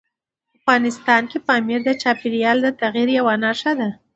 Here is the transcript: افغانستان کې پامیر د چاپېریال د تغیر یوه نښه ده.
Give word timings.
افغانستان 0.57 1.21
کې 1.31 1.37
پامیر 1.47 1.79
د 1.85 1.89
چاپېریال 2.01 2.57
د 2.63 2.67
تغیر 2.81 3.09
یوه 3.17 3.35
نښه 3.43 3.71
ده. 3.79 3.89